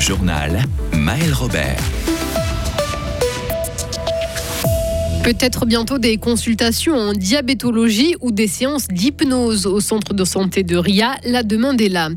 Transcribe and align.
journal, 0.00 0.62
Maël 0.94 1.32
Robert. 1.34 1.76
Peut-être 5.22 5.66
bientôt 5.66 5.98
des 5.98 6.16
consultations 6.16 6.94
en 6.94 7.12
diabétologie 7.12 8.14
ou 8.22 8.32
des 8.32 8.46
séances 8.46 8.88
d'hypnose 8.88 9.66
au 9.66 9.80
centre 9.80 10.14
de 10.14 10.24
santé 10.24 10.62
de 10.62 10.78
RIA. 10.78 11.16
La 11.24 11.42
demande 11.42 11.80
est 11.82 11.90
là. 11.90 12.08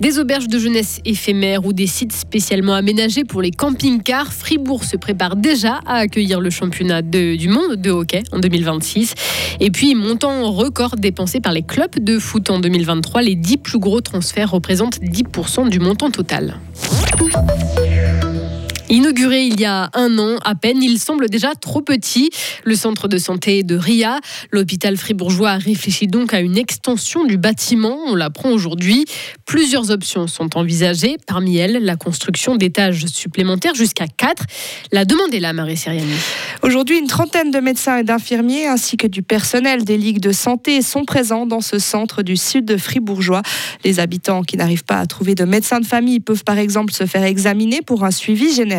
Des 0.00 0.20
auberges 0.20 0.46
de 0.46 0.58
jeunesse 0.58 1.00
éphémères 1.04 1.66
ou 1.66 1.72
des 1.72 1.88
sites 1.88 2.12
spécialement 2.12 2.74
aménagés 2.74 3.24
pour 3.24 3.42
les 3.42 3.50
camping-cars. 3.50 4.32
Fribourg 4.32 4.84
se 4.84 4.96
prépare 4.96 5.34
déjà 5.34 5.80
à 5.86 5.96
accueillir 5.96 6.40
le 6.40 6.50
championnat 6.50 7.02
du 7.02 7.48
monde 7.48 7.74
de 7.74 7.90
hockey 7.90 8.22
en 8.30 8.38
2026. 8.38 9.14
Et 9.58 9.72
puis, 9.72 9.96
montant 9.96 10.50
record 10.52 10.94
dépensé 10.96 11.40
par 11.40 11.52
les 11.52 11.62
clubs 11.62 11.98
de 11.98 12.20
foot 12.20 12.50
en 12.50 12.60
2023. 12.60 13.22
Les 13.22 13.34
10 13.34 13.58
plus 13.58 13.78
gros 13.80 14.00
transferts 14.00 14.52
représentent 14.52 15.00
10% 15.00 15.68
du 15.68 15.80
montant 15.80 16.10
total. 16.10 16.58
Thank 17.16 17.78
you. 17.78 17.83
Inauguré 18.90 19.46
il 19.46 19.58
y 19.58 19.64
a 19.64 19.88
un 19.94 20.18
an 20.18 20.36
à 20.44 20.54
peine, 20.54 20.82
il 20.82 20.98
semble 20.98 21.30
déjà 21.30 21.54
trop 21.54 21.80
petit. 21.80 22.28
Le 22.64 22.76
centre 22.76 23.08
de 23.08 23.16
santé 23.16 23.62
de 23.62 23.76
RIA, 23.76 24.20
l'hôpital 24.52 24.98
fribourgeois 24.98 25.54
réfléchit 25.54 26.06
donc 26.06 26.34
à 26.34 26.40
une 26.40 26.58
extension 26.58 27.24
du 27.24 27.38
bâtiment. 27.38 27.98
On 28.06 28.14
l'apprend 28.14 28.50
aujourd'hui. 28.50 29.06
Plusieurs 29.46 29.90
options 29.90 30.26
sont 30.26 30.58
envisagées. 30.58 31.16
Parmi 31.26 31.56
elles, 31.56 31.82
la 31.82 31.96
construction 31.96 32.56
d'étages 32.56 33.06
supplémentaires 33.06 33.74
jusqu'à 33.74 34.06
4. 34.06 34.44
La 34.92 35.06
demande 35.06 35.32
est 35.32 35.40
là, 35.40 35.54
Marie 35.54 35.78
Siriani. 35.78 36.12
Aujourd'hui, 36.62 36.98
une 36.98 37.06
trentaine 37.06 37.50
de 37.50 37.60
médecins 37.60 37.96
et 37.96 38.04
d'infirmiers 38.04 38.66
ainsi 38.66 38.98
que 38.98 39.06
du 39.06 39.22
personnel 39.22 39.84
des 39.84 39.96
ligues 39.96 40.20
de 40.20 40.32
santé 40.32 40.82
sont 40.82 41.06
présents 41.06 41.46
dans 41.46 41.62
ce 41.62 41.78
centre 41.78 42.22
du 42.22 42.36
sud 42.36 42.66
de 42.66 42.76
fribourgeois. 42.76 43.42
Les 43.82 43.98
habitants 43.98 44.42
qui 44.42 44.58
n'arrivent 44.58 44.84
pas 44.84 44.98
à 44.98 45.06
trouver 45.06 45.34
de 45.34 45.44
médecin 45.44 45.80
de 45.80 45.86
famille 45.86 46.20
peuvent 46.20 46.44
par 46.44 46.58
exemple 46.58 46.92
se 46.92 47.06
faire 47.06 47.24
examiner 47.24 47.80
pour 47.80 48.04
un 48.04 48.10
suivi 48.10 48.54
général 48.54 48.73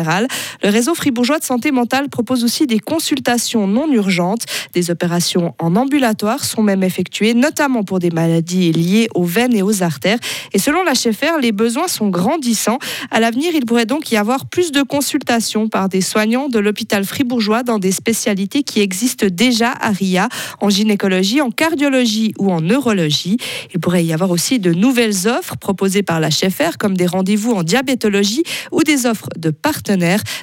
le 0.62 0.68
réseau 0.68 0.94
fribourgeois 0.94 1.38
de 1.38 1.44
santé 1.44 1.70
mentale 1.70 2.08
propose 2.08 2.44
aussi 2.44 2.66
des 2.66 2.78
consultations 2.78 3.66
non 3.66 3.90
urgentes. 3.92 4.44
Des 4.72 4.90
opérations 4.90 5.54
en 5.58 5.76
ambulatoire 5.76 6.44
sont 6.44 6.62
même 6.62 6.82
effectuées, 6.82 7.34
notamment 7.34 7.84
pour 7.84 7.98
des 7.98 8.10
maladies 8.10 8.72
liées 8.72 9.08
aux 9.14 9.24
veines 9.24 9.54
et 9.54 9.62
aux 9.62 9.82
artères. 9.82 10.18
Et 10.52 10.58
selon 10.58 10.82
la 10.84 10.94
chefère, 10.94 11.38
les 11.38 11.52
besoins 11.52 11.88
sont 11.88 12.08
grandissants. 12.08 12.78
À 13.10 13.20
l'avenir, 13.20 13.52
il 13.54 13.64
pourrait 13.64 13.86
donc 13.86 14.10
y 14.10 14.16
avoir 14.16 14.46
plus 14.46 14.72
de 14.72 14.82
consultations 14.82 15.68
par 15.68 15.88
des 15.88 16.00
soignants 16.00 16.48
de 16.48 16.58
l'hôpital 16.58 17.04
fribourgeois 17.04 17.62
dans 17.62 17.78
des 17.78 17.92
spécialités 17.92 18.62
qui 18.62 18.80
existent 18.80 19.26
déjà 19.30 19.70
à 19.80 19.90
RIA, 19.90 20.28
en 20.60 20.68
gynécologie, 20.68 21.40
en 21.40 21.50
cardiologie 21.50 22.34
ou 22.38 22.50
en 22.50 22.60
neurologie. 22.60 23.38
Il 23.74 23.80
pourrait 23.80 24.04
y 24.04 24.12
avoir 24.12 24.30
aussi 24.30 24.58
de 24.58 24.72
nouvelles 24.72 25.28
offres 25.28 25.56
proposées 25.56 26.02
par 26.02 26.20
la 26.20 26.30
chefère, 26.30 26.78
comme 26.78 26.96
des 26.96 27.06
rendez-vous 27.06 27.52
en 27.52 27.62
diabétologie 27.62 28.42
ou 28.72 28.82
des 28.82 29.06
offres 29.06 29.28
de 29.36 29.50
partenariat 29.50 29.85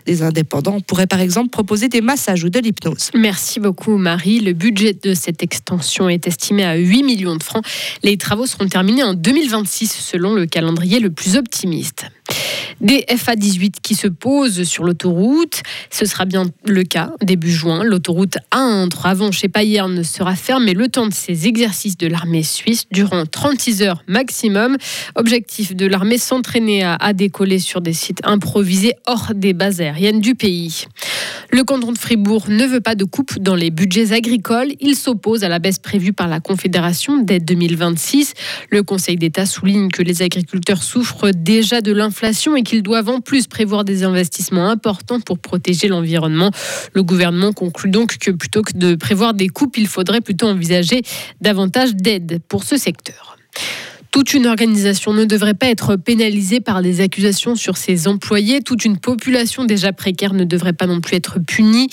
des 0.05 0.21
indépendants 0.23 0.79
pourraient 0.79 1.07
par 1.07 1.19
exemple 1.19 1.49
proposer 1.49 1.89
des 1.89 2.01
massages 2.01 2.43
ou 2.43 2.49
de 2.49 2.59
l'hypnose. 2.59 3.09
Merci 3.13 3.59
beaucoup 3.59 3.97
Marie. 3.97 4.39
Le 4.39 4.53
budget 4.53 4.93
de 4.93 5.13
cette 5.13 5.43
extension 5.43 6.09
est 6.09 6.27
estimé 6.27 6.63
à 6.63 6.75
8 6.75 7.03
millions 7.03 7.35
de 7.35 7.43
francs. 7.43 7.65
Les 8.03 8.17
travaux 8.17 8.45
seront 8.45 8.67
terminés 8.67 9.03
en 9.03 9.13
2026 9.13 9.91
selon 9.91 10.33
le 10.33 10.45
calendrier 10.45 10.99
le 10.99 11.09
plus 11.09 11.35
optimiste. 11.35 12.05
Des 12.81 13.05
FA18 13.09 13.75
qui 13.81 13.95
se 13.95 14.07
posent 14.07 14.63
sur 14.63 14.83
l'autoroute. 14.83 15.61
Ce 15.89 16.05
sera 16.05 16.25
bien 16.25 16.45
le 16.65 16.83
cas 16.83 17.11
début 17.21 17.51
juin. 17.51 17.83
L'autoroute 17.83 18.37
A1 18.51 18.85
entre 18.85 19.05
Avanches 19.05 19.43
et 19.43 19.49
Payerne 19.49 20.03
sera 20.03 20.35
fermée 20.35 20.73
le 20.73 20.87
temps 20.87 21.07
de 21.07 21.13
ces 21.13 21.47
exercices 21.47 21.97
de 21.97 22.07
l'armée 22.07 22.43
suisse 22.43 22.85
durant 22.91 23.25
36 23.25 23.83
heures 23.83 24.03
maximum. 24.07 24.77
Objectif 25.15 25.75
de 25.75 25.85
l'armée 25.85 26.17
s'entraîner 26.17 26.83
à, 26.83 27.13
décoller 27.13 27.59
sur 27.59 27.81
des 27.81 27.93
sites 27.93 28.21
improvisés 28.23 28.93
hors 29.05 29.32
des 29.33 29.53
bases 29.53 29.81
aériennes 29.81 30.21
du 30.21 30.35
pays. 30.35 30.85
Le 31.51 31.63
canton 31.63 31.91
de 31.91 31.97
Fribourg 31.97 32.45
ne 32.49 32.65
veut 32.65 32.81
pas 32.81 32.95
de 32.95 33.03
coupe 33.03 33.37
dans 33.37 33.53
les 33.53 33.69
budgets 33.69 34.11
agricoles. 34.11 34.69
Il 34.79 34.95
s'oppose 34.95 35.43
à 35.43 35.49
la 35.49 35.59
baisse 35.59 35.77
prévue 35.77 36.11
par 36.11 36.27
la 36.27 36.39
Confédération 36.39 37.21
dès 37.21 37.39
2026. 37.39 38.33
Le 38.71 38.81
Conseil 38.81 39.17
d'État 39.17 39.45
souligne 39.45 39.89
que 39.89 40.01
les 40.01 40.23
agriculteurs 40.23 40.81
souffrent 40.81 41.29
déjà 41.29 41.81
de 41.81 41.91
l'inflation 41.91 42.55
et 42.55 42.63
qu'ils 42.63 42.81
doivent 42.81 43.09
en 43.09 43.21
plus 43.21 43.45
prévoir 43.45 43.83
des 43.83 44.03
investissements 44.03 44.67
importants 44.67 45.19
pour 45.19 45.37
protéger 45.37 45.87
l'environnement. 45.87 46.49
Le 46.93 47.03
gouvernement 47.03 47.53
conclut 47.53 47.91
donc 47.91 48.17
que 48.17 48.31
plutôt 48.31 48.63
que 48.63 48.75
de 48.75 48.95
prévoir 48.95 49.35
des 49.35 49.47
coupes, 49.47 49.77
il 49.77 49.87
faudrait 49.87 50.21
plutôt 50.21 50.47
envisager 50.47 51.03
davantage 51.39 51.93
d'aide 51.93 52.41
pour 52.47 52.63
ce 52.63 52.77
secteur. 52.77 53.37
Toute 54.13 54.35
une 54.35 54.45
organisation 54.45 55.11
ne 55.11 55.25
devrait 55.25 55.55
pas 55.55 55.69
être 55.69 55.95
pénalisée 55.95 56.59
par 56.59 56.83
des 56.83 57.01
accusations 57.01 57.55
sur 57.55 57.77
ses 57.77 58.07
employés. 58.07 58.61
Toute 58.61 58.85
une 58.85 58.97
population 58.97 59.65
déjà 59.65 59.91
précaire 59.91 60.35
ne 60.35 60.43
devrait 60.43 60.73
pas 60.73 60.85
non 60.85 61.01
plus 61.01 61.15
être 61.15 61.39
punie. 61.39 61.89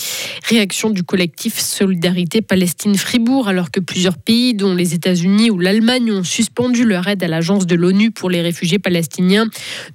Réaction 0.46 0.90
du 0.90 1.02
collectif 1.02 1.58
Solidarité 1.58 2.42
Palestine-Fribourg, 2.42 3.48
alors 3.48 3.70
que 3.70 3.80
plusieurs 3.80 4.18
pays, 4.18 4.52
dont 4.52 4.74
les 4.74 4.92
États-Unis 4.92 5.50
ou 5.50 5.58
l'Allemagne, 5.58 6.12
ont 6.12 6.22
suspendu 6.22 6.84
leur 6.84 7.08
aide 7.08 7.24
à 7.24 7.26
l'agence 7.26 7.66
de 7.66 7.74
l'ONU 7.74 8.10
pour 8.10 8.28
les 8.28 8.42
réfugiés 8.42 8.78
palestiniens. 8.78 9.46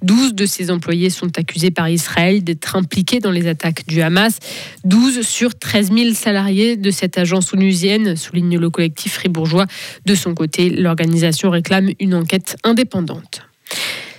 12 0.02 0.34
de 0.34 0.46
ces 0.46 0.72
employés 0.72 1.10
sont 1.10 1.38
accusés 1.38 1.70
par 1.70 1.88
Israël 1.88 2.42
d'être 2.42 2.74
impliqués 2.74 3.20
dans 3.20 3.30
les 3.30 3.46
attaques 3.46 3.86
du 3.86 4.02
Hamas. 4.02 4.40
12 4.82 5.20
sur 5.20 5.56
13 5.56 5.92
000 5.92 6.14
salariés 6.14 6.76
de 6.76 6.90
cette 6.90 7.18
agence 7.18 7.54
onusienne, 7.54 8.16
souligne 8.16 8.58
le 8.58 8.68
collectif 8.68 9.12
fribourgeois. 9.12 9.66
De 10.06 10.16
son 10.16 10.34
côté, 10.34 10.70
l'organisation 10.70 11.50
réclame 11.50 11.90
une 12.00 12.15
enquête 12.16 12.56
indépendante. 12.64 13.42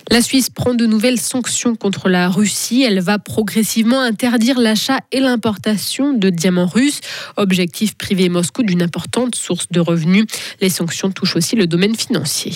La 0.10 0.22
Suisse 0.22 0.50
prend 0.50 0.74
de 0.74 0.86
nouvelles 0.86 1.20
sanctions 1.20 1.76
contre 1.76 2.08
la 2.08 2.30
Russie. 2.30 2.84
Elle 2.84 3.02
va 3.02 3.20
progressivement 3.20 4.00
interdire 4.00 4.58
l'achat 4.58 5.00
et 5.12 5.20
l'importation 5.20 6.14
de 6.14 6.30
diamants 6.30 6.66
russes. 6.66 7.02
Objectif 7.36 7.96
privé 7.98 8.30
Moscou 8.30 8.64
d'une 8.64 8.82
importante 8.82 9.36
source 9.36 9.68
de 9.70 9.82
revenus. 9.82 10.26
Les 10.62 10.70
sanctions 10.70 11.12
touchent 11.12 11.36
aussi 11.36 11.58
le 11.58 11.68
domaine 11.68 11.96
financier. 11.96 12.54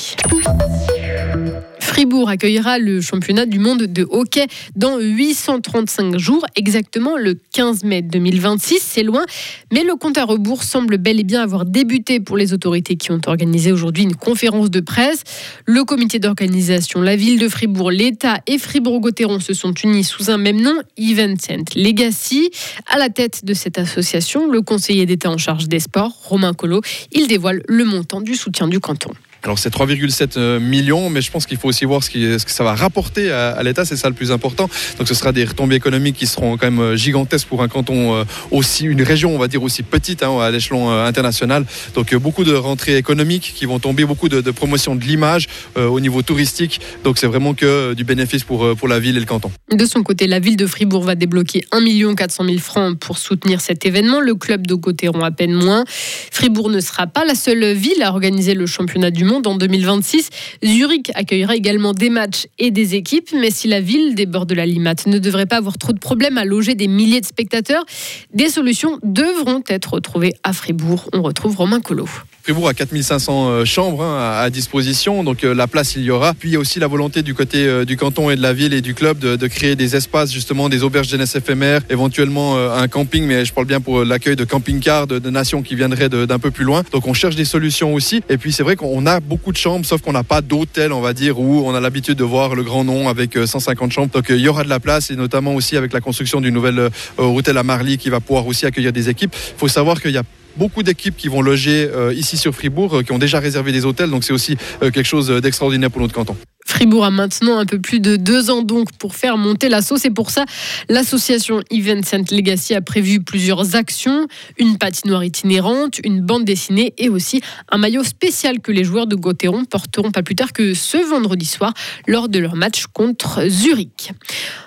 Fribourg 2.01 2.29
accueillera 2.29 2.79
le 2.79 2.99
championnat 2.99 3.45
du 3.45 3.59
monde 3.59 3.83
de 3.83 4.07
hockey 4.09 4.47
dans 4.75 4.97
835 4.97 6.17
jours, 6.17 6.43
exactement 6.55 7.15
le 7.15 7.35
15 7.53 7.83
mai 7.83 8.01
2026. 8.01 8.79
C'est 8.81 9.03
loin, 9.03 9.23
mais 9.71 9.83
le 9.83 9.93
compte 9.93 10.17
à 10.17 10.25
rebours 10.25 10.63
semble 10.63 10.97
bel 10.97 11.19
et 11.19 11.23
bien 11.23 11.43
avoir 11.43 11.63
débuté 11.63 12.19
pour 12.19 12.37
les 12.37 12.53
autorités 12.53 12.95
qui 12.95 13.11
ont 13.11 13.21
organisé 13.27 13.71
aujourd'hui 13.71 14.01
une 14.01 14.15
conférence 14.15 14.71
de 14.71 14.79
presse. 14.79 15.21
Le 15.67 15.83
comité 15.83 16.17
d'organisation, 16.17 17.01
la 17.01 17.15
ville 17.15 17.37
de 17.37 17.47
Fribourg, 17.47 17.91
l'État 17.91 18.39
et 18.47 18.57
Fribourg-Gotteron 18.57 19.39
se 19.39 19.53
sont 19.53 19.73
unis 19.75 20.03
sous 20.03 20.31
un 20.31 20.39
même 20.39 20.59
nom, 20.59 20.81
Evencent 20.97 21.75
Legacy. 21.75 22.49
À 22.87 22.97
la 22.97 23.09
tête 23.09 23.45
de 23.45 23.53
cette 23.53 23.77
association, 23.77 24.49
le 24.49 24.63
conseiller 24.63 25.05
d'État 25.05 25.29
en 25.29 25.37
charge 25.37 25.67
des 25.67 25.79
sports, 25.79 26.17
Romain 26.23 26.53
Collot, 26.53 26.81
il 27.11 27.27
dévoile 27.27 27.61
le 27.67 27.85
montant 27.85 28.21
du 28.21 28.33
soutien 28.33 28.67
du 28.67 28.79
canton. 28.79 29.11
Alors 29.43 29.57
c'est 29.57 29.73
3,7 29.73 30.37
euh, 30.37 30.59
millions, 30.59 31.09
mais 31.09 31.21
je 31.21 31.31
pense 31.31 31.47
qu'il 31.47 31.57
faut 31.57 31.67
aussi 31.67 31.85
voir 31.85 32.03
ce, 32.03 32.11
que 32.11 32.51
ça 32.51 32.63
va 32.63 32.75
rapporter 32.75 33.31
à, 33.31 33.61
l'État, 33.63 33.85
c'est 33.85 33.95
ça 33.95 34.07
le 34.07 34.13
plus 34.13 34.31
important. 34.31 34.69
Donc 34.99 35.07
ce 35.07 35.15
sera 35.15 35.31
des 35.31 35.43
retombées 35.43 35.75
économiques 35.75 36.15
qui 36.15 36.27
seront 36.27 36.57
quand 36.57 36.69
même 36.69 36.79
euh, 36.79 36.95
gigantesques 36.95 37.47
pour 37.47 37.63
un 37.63 37.67
canton 37.67 38.13
euh, 38.13 38.23
aussi, 38.51 38.85
une 38.85 39.01
région 39.01 39.33
on 39.33 39.39
va 39.39 39.47
dire 39.47 39.63
aussi 39.63 39.81
petite 39.81 40.21
hein, 40.21 40.39
à 40.39 40.51
l'échelon 40.51 40.91
international. 40.91 41.65
Donc 41.95 42.13
beaucoup 42.15 42.43
de 42.43 42.53
rentrées 42.53 42.97
économiques 42.97 43.53
qui 43.55 43.65
vont 43.65 43.79
tomber, 43.79 44.05
beaucoup 44.05 44.29
de, 44.29 44.41
de 44.41 44.51
promotion 44.51 44.95
de 44.95 45.03
l'image 45.03 45.47
au 45.75 45.99
niveau 45.99 46.21
touristique. 46.21 46.79
Donc 47.03 47.17
c'est 47.17 47.27
vraiment 47.27 47.53
que 47.53 47.93
du 47.93 48.03
bénéfice 48.03 48.43
pour, 48.43 48.75
pour 48.75 48.87
la 48.87 48.99
ville 48.99 49.17
et 49.17 49.19
le 49.19 49.25
canton. 49.25 49.51
De 49.71 49.85
son 49.85 50.03
côté, 50.03 50.27
la 50.27 50.39
ville 50.39 50.57
de 50.57 50.67
Fribourg 50.67 51.03
va 51.03 51.15
débloquer 51.15 51.65
1 51.71 52.15
400 52.15 52.45
000 52.45 52.57
francs 52.59 52.99
pour 52.99 53.17
soutenir 53.17 53.61
cet 53.61 53.85
événement. 53.85 54.19
Le 54.19 54.35
club 54.35 54.67
de 54.67 54.75
Gauthieron 54.75 55.21
à 55.23 55.31
peine 55.31 55.53
moins. 55.53 55.83
Fribourg 56.31 56.69
ne 56.69 56.79
sera 56.79 57.07
pas 57.07 57.25
la 57.25 57.35
seule 57.35 57.73
ville 57.73 58.03
à 58.03 58.09
organiser 58.11 58.53
le 58.53 58.65
championnat 58.65 59.11
du 59.11 59.23
monde 59.23 59.30
en 59.37 59.55
2026. 59.55 60.29
Zurich 60.63 61.11
accueillera 61.15 61.55
également 61.55 61.93
des 61.93 62.09
matchs 62.09 62.47
et 62.59 62.71
des 62.71 62.95
équipes, 62.95 63.29
mais 63.33 63.51
si 63.51 63.67
la 63.67 63.81
ville 63.81 64.15
des 64.15 64.25
bords 64.25 64.45
de 64.45 64.55
la 64.55 64.65
Limate 64.65 65.07
ne 65.07 65.19
devrait 65.19 65.45
pas 65.45 65.57
avoir 65.57 65.77
trop 65.77 65.93
de 65.93 65.99
problèmes 65.99 66.37
à 66.37 66.45
loger 66.45 66.75
des 66.75 66.87
milliers 66.87 67.21
de 67.21 67.25
spectateurs, 67.25 67.85
des 68.33 68.49
solutions 68.49 68.99
devront 69.03 69.63
être 69.67 69.99
trouvées 69.99 70.33
à 70.43 70.53
Fribourg. 70.53 71.09
On 71.13 71.21
retrouve 71.21 71.55
Romain 71.55 71.79
Collot. 71.79 72.09
Fribourg 72.43 72.67
a 72.67 72.73
4500 72.73 73.49
euh, 73.49 73.65
chambres 73.65 74.01
hein, 74.01 74.39
à 74.39 74.49
disposition, 74.49 75.23
donc 75.23 75.43
euh, 75.43 75.53
la 75.53 75.67
place 75.67 75.95
il 75.95 76.01
y 76.01 76.09
aura. 76.09 76.33
Puis 76.33 76.49
il 76.49 76.53
y 76.53 76.55
a 76.55 76.59
aussi 76.59 76.79
la 76.79 76.87
volonté 76.87 77.21
du 77.21 77.35
côté 77.35 77.67
euh, 77.67 77.85
du 77.85 77.97
canton 77.97 78.31
et 78.31 78.35
de 78.35 78.41
la 78.41 78.51
ville 78.51 78.73
et 78.73 78.81
du 78.81 78.95
club 78.95 79.19
de, 79.19 79.47
créer 79.47 79.75
des 79.75 79.95
espaces, 79.95 80.31
justement 80.31 80.67
des 80.67 80.81
auberges 80.81 81.07
jeunesse 81.07 81.35
éphémères, 81.35 81.81
éventuellement 81.89 82.57
un 82.57 82.87
camping, 82.87 83.25
mais 83.25 83.43
je 83.43 83.53
parle 83.53 83.67
bien 83.67 83.81
pour 83.81 84.05
l'accueil 84.05 84.35
de 84.35 84.45
camping-cars 84.45 85.07
de, 85.07 85.29
nations 85.29 85.61
qui 85.61 85.75
viendraient 85.75 86.09
d'un 86.09 86.39
peu 86.39 86.51
plus 86.51 86.63
loin. 86.63 86.83
Donc 86.91 87.05
on 87.07 87.13
cherche 87.13 87.35
des 87.35 87.45
solutions 87.45 87.93
aussi. 87.93 88.23
Et 88.29 88.37
puis 88.37 88.51
c'est 88.51 88.63
vrai 88.63 88.75
qu'on 88.75 89.05
a 89.05 89.19
beaucoup 89.19 89.51
de 89.51 89.57
chambres, 89.57 89.85
sauf 89.85 90.01
qu'on 90.01 90.13
n'a 90.13 90.23
pas 90.23 90.41
d'hôtel, 90.41 90.93
on 90.93 91.01
va 91.01 91.13
dire, 91.13 91.39
où 91.39 91.63
on 91.65 91.75
a 91.75 91.79
l'habitude 91.79 92.17
de 92.17 92.23
voir 92.23 92.55
le 92.55 92.63
grand 92.63 92.83
nom 92.83 93.09
avec 93.09 93.37
150 93.45 93.91
chambres. 93.91 94.11
Donc 94.13 94.27
il 94.29 94.37
y 94.37 94.47
aura 94.47 94.63
de 94.63 94.69
la 94.69 94.79
place 94.79 95.11
et 95.11 95.15
notamment 95.15 95.53
aussi 95.53 95.75
avec 95.75 95.91
la 95.91 95.99
construction 95.99 96.39
du 96.39 96.51
nouvel 96.51 96.89
hôtel 97.17 97.57
à 97.57 97.63
Marly 97.63 97.97
qui 97.97 98.09
va 98.09 98.19
pouvoir 98.21 98.47
aussi 98.47 98.65
accueillir 98.65 98.93
des 98.93 99.09
équipes. 99.09 99.35
Il 99.35 99.59
faut 99.59 99.67
savoir 99.67 100.01
qu'il 100.01 100.11
y 100.11 100.17
a 100.17 100.23
beaucoup 100.55 100.83
d'équipes 100.83 101.15
qui 101.15 101.27
vont 101.27 101.41
loger 101.41 101.89
euh, 101.93 102.13
ici 102.13 102.37
sur 102.37 102.53
Fribourg, 102.53 102.97
euh, 102.97 103.03
qui 103.03 103.11
ont 103.11 103.19
déjà 103.19 103.39
réservé 103.39 103.71
des 103.71 103.85
hôtels. 103.85 104.09
Donc 104.09 104.23
c'est 104.23 104.33
aussi 104.33 104.57
euh, 104.81 104.91
quelque 104.91 105.07
chose 105.07 105.29
d'extraordinaire 105.29 105.91
pour 105.91 106.01
notre 106.01 106.13
canton. 106.13 106.35
Fribourg 106.81 107.05
a 107.05 107.11
maintenant 107.11 107.59
un 107.59 107.67
peu 107.67 107.77
plus 107.77 107.99
de 107.99 108.15
deux 108.15 108.49
ans 108.49 108.63
donc 108.63 108.91
pour 108.93 109.13
faire 109.13 109.37
monter 109.37 109.69
la 109.69 109.83
sauce. 109.83 110.03
Et 110.05 110.09
pour 110.09 110.31
ça, 110.31 110.45
l'association 110.89 111.61
Event 111.69 112.01
Saint 112.01 112.23
Legacy 112.31 112.73
a 112.73 112.81
prévu 112.81 113.21
plusieurs 113.21 113.75
actions 113.75 114.25
une 114.57 114.79
patinoire 114.79 115.23
itinérante, 115.23 115.99
une 116.03 116.21
bande 116.21 116.43
dessinée 116.43 116.95
et 116.97 117.07
aussi 117.07 117.41
un 117.69 117.77
maillot 117.77 118.03
spécial 118.03 118.61
que 118.61 118.71
les 118.71 118.83
joueurs 118.83 119.05
de 119.05 119.15
Gauthieron 119.15 119.63
porteront 119.65 120.09
pas 120.09 120.23
plus 120.23 120.33
tard 120.33 120.53
que 120.53 120.73
ce 120.73 120.97
vendredi 120.97 121.45
soir 121.45 121.71
lors 122.07 122.29
de 122.29 122.39
leur 122.39 122.55
match 122.55 122.87
contre 122.87 123.47
Zurich. 123.47 124.13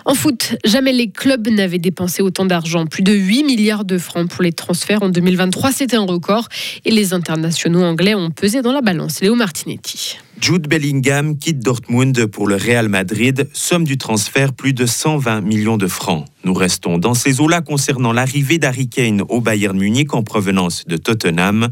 En 0.05 0.15
foot, 0.15 0.55
jamais 0.65 0.93
les 0.93 1.11
clubs 1.11 1.49
n'avaient 1.49 1.79
dépensé 1.79 2.23
autant 2.23 2.45
d'argent, 2.45 2.87
plus 2.87 3.03
de 3.03 3.13
8 3.13 3.43
milliards 3.43 3.85
de 3.85 3.99
francs 3.99 4.29
pour 4.29 4.45
les 4.45 4.53
transferts 4.53 5.03
en 5.03 5.09
2023, 5.09 5.73
c'était 5.73 5.97
un 5.97 6.07
record 6.07 6.49
et 6.85 6.93
les 6.93 7.13
internationaux 7.13 7.83
anglais 7.83 8.15
ont 8.15 8.31
pesé 8.31 8.63
dans 8.63 8.73
la 8.73 8.83
balance. 8.83 9.21
Léo 9.21 9.35
Martinetti. 9.35 10.19
Jude 10.41 10.69
Bellingham 10.69 11.39
quitte 11.39 11.61
Dortmund 11.61 12.27
pour 12.27 12.47
le 12.47 12.57
Real 12.57 12.89
Madrid, 12.89 13.49
somme 13.53 13.85
du 13.85 13.97
transfert 13.97 14.53
plus 14.53 14.73
de 14.73 14.85
120 14.85 15.41
millions 15.41 15.77
de 15.77 15.87
francs. 15.87 16.27
Nous 16.45 16.53
restons 16.53 16.99
dans 16.99 17.15
ces 17.15 17.41
eaux-là 17.41 17.63
concernant 17.63 18.13
l'arrivée 18.13 18.59
d'Harry 18.59 18.89
Kane 18.89 19.23
au 19.29 19.41
Bayern 19.41 19.79
Munich 19.79 20.13
en 20.13 20.23
provenance 20.23 20.85
de 20.87 20.97
Tottenham. 20.97 21.69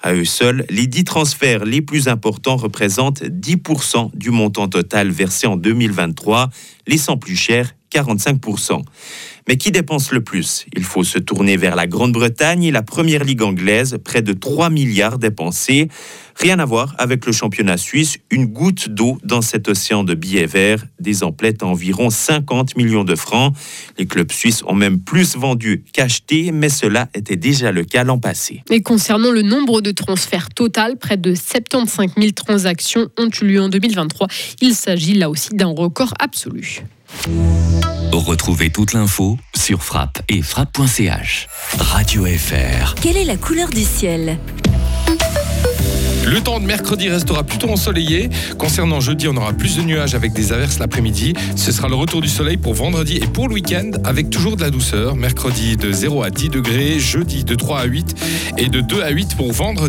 À 0.00 0.14
eux 0.14 0.24
seuls, 0.24 0.64
les 0.70 0.86
10 0.86 1.04
transferts 1.04 1.64
les 1.64 1.82
plus 1.82 2.08
importants 2.08 2.56
représentent 2.56 3.22
10% 3.22 4.10
du 4.14 4.30
montant 4.30 4.68
total 4.68 5.10
versé 5.10 5.46
en 5.46 5.56
2023, 5.56 6.50
laissant 6.86 7.16
plus 7.16 7.36
cher 7.36 7.74
45%. 7.92 8.82
Mais 9.46 9.58
qui 9.58 9.70
dépense 9.70 10.10
le 10.10 10.22
plus? 10.22 10.64
Il 10.74 10.84
faut 10.84 11.04
se 11.04 11.18
tourner 11.18 11.56
vers 11.56 11.76
la 11.76 11.86
Grande-Bretagne 11.86 12.64
et 12.64 12.70
la 12.70 12.82
Première 12.82 13.24
Ligue 13.24 13.42
anglaise, 13.42 13.98
près 14.02 14.22
de 14.22 14.32
3 14.32 14.70
milliards 14.70 15.18
dépensés. 15.18 15.88
Rien 16.36 16.58
à 16.58 16.64
voir 16.64 16.94
avec 16.98 17.26
le 17.26 17.32
championnat 17.32 17.76
suisse, 17.76 18.16
une 18.30 18.46
goutte 18.46 18.88
d'eau 18.88 19.18
dans 19.22 19.42
cet 19.42 19.68
océan 19.68 20.02
de 20.02 20.14
billets 20.14 20.46
verts, 20.46 20.84
des 20.98 21.22
emplettes 21.22 21.62
à 21.62 21.66
environ 21.66 22.08
50 22.08 22.76
millions 22.76 23.04
de 23.04 23.14
francs. 23.14 23.54
Les 23.98 24.06
clubs 24.06 24.32
suisses 24.32 24.62
ont 24.66 24.74
même 24.74 24.98
plus 24.98 25.36
vendu 25.36 25.84
qu'acheté, 25.92 26.50
mais 26.50 26.70
cela 26.70 27.08
était 27.14 27.36
déjà 27.36 27.70
le 27.70 27.84
cas 27.84 28.02
l'an 28.02 28.18
passé. 28.18 28.62
Et 28.70 28.82
concernant 28.82 29.30
le 29.30 29.42
nombre 29.42 29.82
de 29.82 29.90
transferts 29.90 30.48
total, 30.48 30.96
près 30.96 31.18
de 31.18 31.34
75 31.34 32.12
000 32.16 32.30
transactions 32.32 33.08
ont 33.18 33.28
eu 33.42 33.44
lieu 33.44 33.60
en 33.60 33.68
2023. 33.68 34.26
Il 34.62 34.74
s'agit 34.74 35.14
là 35.14 35.28
aussi 35.28 35.50
d'un 35.54 35.72
record 35.76 36.14
absolu. 36.18 36.82
Retrouvez 38.12 38.70
toute 38.70 38.92
l'info 38.94 39.33
sur 39.54 39.82
frappe 39.82 40.22
et 40.28 40.42
frappe.ch. 40.42 41.48
Radio 41.78 42.26
FR. 42.26 42.94
Quelle 42.94 43.16
est 43.16 43.24
la 43.24 43.36
couleur 43.36 43.68
du 43.70 43.82
ciel 43.82 44.38
le 46.26 46.40
temps 46.40 46.58
de 46.58 46.64
mercredi 46.64 47.10
restera 47.10 47.44
plutôt 47.44 47.68
ensoleillé. 47.68 48.30
Concernant 48.58 48.98
jeudi, 48.98 49.28
on 49.28 49.36
aura 49.36 49.52
plus 49.52 49.76
de 49.76 49.82
nuages 49.82 50.14
avec 50.14 50.32
des 50.32 50.52
averses 50.52 50.78
l'après-midi. 50.78 51.34
Ce 51.54 51.70
sera 51.70 51.86
le 51.86 51.96
retour 51.96 52.22
du 52.22 52.28
soleil 52.28 52.56
pour 52.56 52.72
vendredi 52.72 53.18
et 53.18 53.26
pour 53.26 53.46
le 53.46 53.54
week-end 53.54 53.90
avec 54.04 54.30
toujours 54.30 54.56
de 54.56 54.62
la 54.62 54.70
douceur. 54.70 55.16
Mercredi 55.16 55.76
de 55.76 55.92
0 55.92 56.22
à 56.22 56.30
10 56.30 56.48
degrés, 56.48 56.98
jeudi 56.98 57.44
de 57.44 57.54
3 57.54 57.80
à 57.80 57.84
8 57.84 58.14
et 58.56 58.68
de 58.68 58.80
2 58.80 59.02
à 59.02 59.10
8 59.10 59.36
pour 59.36 59.52
vendredi. 59.52 59.84